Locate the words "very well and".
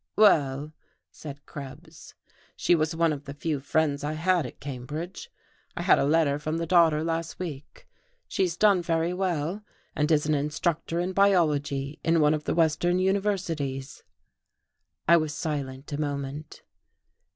8.81-10.11